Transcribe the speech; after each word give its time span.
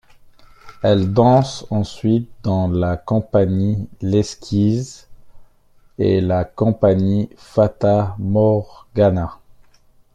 Elle 0.81 1.13
danse 1.13 1.67
ensuite 1.69 2.27
dans 2.41 2.67
la 2.67 2.97
Compagnie 2.97 3.87
l’Esquisse 4.01 5.07
et 5.99 6.21
la 6.21 6.43
Compagnie 6.43 7.29
Fata 7.37 8.15
Morgana. 8.17 9.37